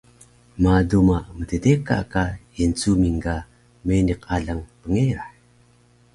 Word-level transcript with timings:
ma 0.61 0.73
duma 0.89 1.17
mddeka 1.37 1.97
ka 2.11 2.23
Yencuming 2.57 3.19
ga 3.23 3.35
meniq 3.87 4.21
alang 4.35 4.63
pngerah 4.81 5.31